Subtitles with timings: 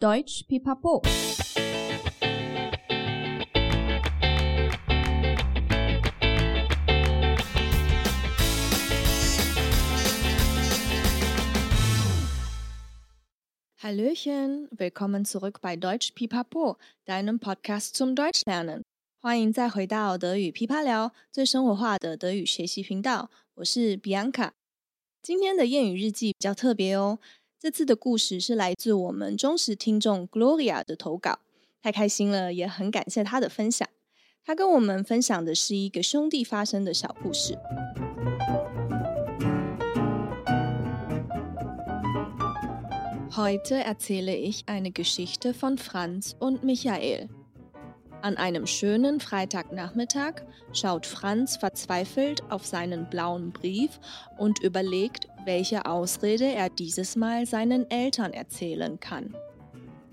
[0.00, 1.02] Deutsch Pipapo。
[13.82, 18.82] Hallöchen, willkommen zurück bei Deutsch Pipapo, deinem Podcast zum Deutschlernen。
[19.20, 23.32] 欢迎再回到德语噼啪聊，最生活化的德语学习频道。
[23.54, 24.52] 我是 Bianca。
[25.20, 27.18] 今天的谚语日记比较特别哦。
[27.59, 31.39] 这次的故事是来自我们忠实听众 Gloria 的投稿，
[31.81, 33.87] 太开心了，也很感谢她的分享。
[34.45, 37.57] 她跟我们分享的是一个兄弟发生的小故事。
[43.35, 47.29] Heute erzähle ich eine Geschichte von Franz und Michael.
[48.21, 53.99] An einem schönen Freitagnachmittag schaut Franz verzweifelt auf seinen blauen Brief
[54.37, 59.34] und überlegt, welche Ausrede er dieses Mal seinen Eltern erzählen kann.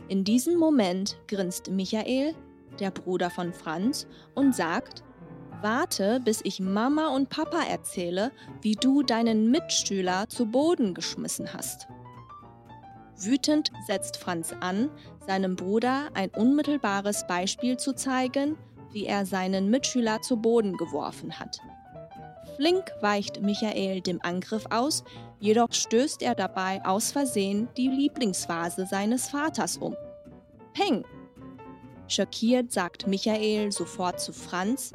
[0.07, 2.33] In diesem Moment grinst Michael,
[2.79, 5.03] der Bruder von Franz, und sagt,
[5.61, 11.87] Warte, bis ich Mama und Papa erzähle, wie du deinen Mitschüler zu Boden geschmissen hast.
[13.17, 14.89] Wütend setzt Franz an,
[15.27, 18.57] seinem Bruder ein unmittelbares Beispiel zu zeigen,
[18.91, 21.59] wie er seinen Mitschüler zu Boden geworfen hat.
[22.55, 25.03] Flink weicht Michael dem Angriff aus,
[25.39, 29.95] jedoch stößt er dabei aus Versehen die Lieblingsvase seines Vaters um.
[30.73, 31.05] Peng!
[32.07, 34.93] Schockiert sagt Michael sofort zu Franz,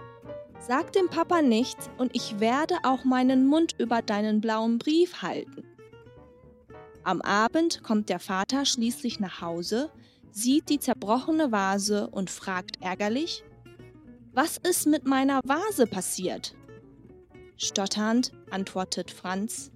[0.60, 5.64] Sag dem Papa nichts und ich werde auch meinen Mund über deinen blauen Brief halten.
[7.02, 9.90] Am Abend kommt der Vater schließlich nach Hause,
[10.30, 13.42] sieht die zerbrochene Vase und fragt ärgerlich,
[14.32, 16.54] was ist mit meiner Vase passiert?
[17.56, 19.72] Stotternd antwortet Franz,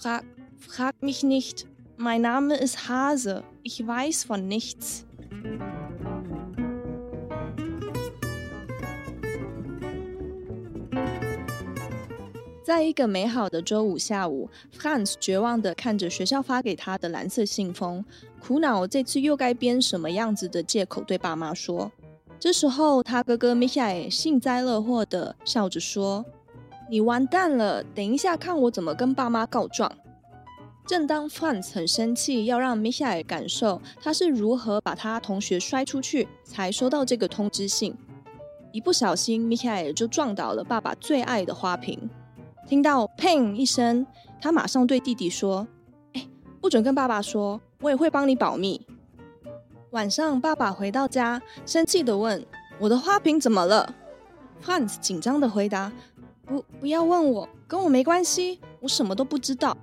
[0.00, 0.24] frag,
[0.58, 1.66] frag mich nicht,
[1.98, 5.04] mein Name ist Hase, ich weiß von nichts.
[12.64, 18.04] 在一个美好的周五下午，Franz 绝望地看着学校发给他的蓝色信封，
[18.40, 21.90] 苦恼这次又该编什么样子的借口对爸妈说。
[22.38, 26.24] 这时候，他哥哥 Michael 幸灾乐祸地笑着说
[26.90, 29.90] ：“你完蛋了，等一下看我怎么跟爸妈告状。”
[30.86, 37.94] 正当 Franz 很生气，要让 Michael 感受他是如何把他同学摔出去才收到这个通知信，
[38.72, 42.10] 一不小心，Michael 就撞倒了爸爸最爱的花瓶。
[42.66, 44.04] 听到“砰”一声，
[44.40, 45.68] 他马上对弟弟说
[46.14, 46.26] ：“哎，
[46.60, 48.84] 不准跟爸爸说，我也会帮你保密。”
[49.90, 52.44] 晚上，爸爸回到家，生气地问
[52.80, 53.94] ：“我的花瓶怎么了
[54.64, 55.92] ？”Franz 紧张地回答
[56.50, 59.76] ：“不，不要问我，跟我没关系，我什么都不知道。”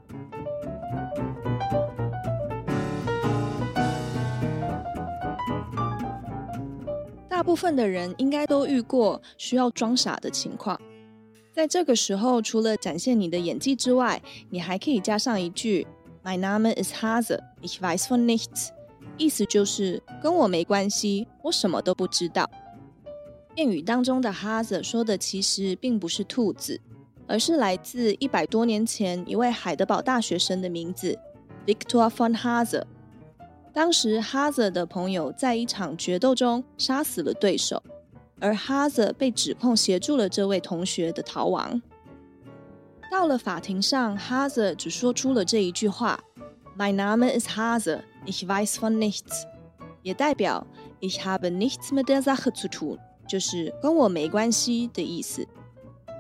[7.30, 10.78] 大部分的人应该都遇过需要装傻的情况。
[11.54, 15.88] 在这个时候，除了展现你的演技之外，你还可以加上一句
[16.22, 18.72] “My name is Hase, ich weiß von nichts”，
[19.18, 22.50] 意思就是跟我没关系，我什么都不知道。
[23.58, 26.80] 谚语当中的哈泽说的其实并不是兔子，
[27.26, 31.18] 而是来自一百多年前一位海德堡大学生的名字
[31.66, 32.84] Victor von Hase。
[33.74, 37.82] 当时哈泽的朋友在一场决斗中杀死了对手。
[38.40, 41.82] 而哈泽被指控协助了这位同学的逃亡。
[43.12, 46.20] 到了法庭上，哈泽只说出了这一句话
[46.78, 49.46] ：“My name is Hase, ich weiß von nichts”，
[50.04, 50.68] 也代表
[51.00, 55.48] “Ich habe nichts mit der Sache zu tun”，就是跟我没关系的意思。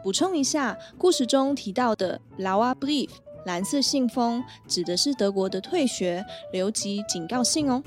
[0.03, 3.09] 补充一下，故事中提到的 Lauerbrief（
[3.45, 7.81] 蓝色信封，指的是德国的退学留级警告信哦。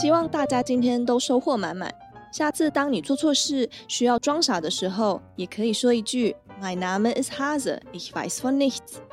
[0.00, 1.94] 希望大家今天都收获满满。
[2.32, 9.11] 下次当你做错事需要装傻的时候，也可以说一句 “My name is Hase, ich weiß von nichts”。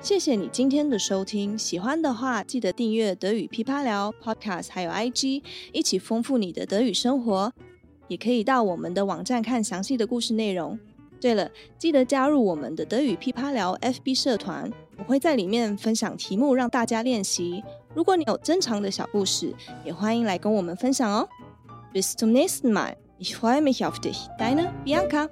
[0.00, 5.42] 谢谢你今天的收听，喜欢的话记得订阅德语噼啪聊 Podcast，还有 IG，
[5.72, 7.52] 一起丰富你的德语生活。
[8.08, 10.78] 也可以到我们的网站看详细的故事内容。
[11.20, 17.64] 对了，记得加入我们的德语噼啪聊 FB 社团，我会在里面分享题目让大家练习。
[17.94, 19.52] 如果你有珍藏的小故事，
[19.84, 21.28] 也欢迎来跟我们分享哦。
[21.92, 22.94] Bis zum nächsten Mal.
[23.18, 24.28] Ich freue mich auf dich.
[24.38, 25.28] Deine Bianca.